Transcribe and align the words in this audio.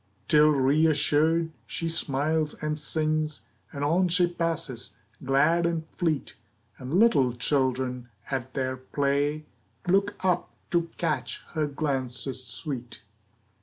Till, 0.27 0.49
reassured, 0.49 1.51
she 1.67 1.87
smiles 1.87 2.55
and 2.55 2.79
sings, 2.79 3.41
And 3.71 3.83
on 3.83 4.07
she 4.07 4.25
passes, 4.25 4.95
glad 5.23 5.67
and 5.67 5.87
fleet, 5.89 6.33
And 6.79 6.95
little 6.95 7.33
children 7.33 8.09
at 8.31 8.55
their 8.55 8.77
play 8.77 9.45
Look 9.87 10.15
up 10.25 10.49
to 10.71 10.89
catch 10.97 11.39
her 11.49 11.67
glances 11.67 12.43
sweet. 12.43 13.03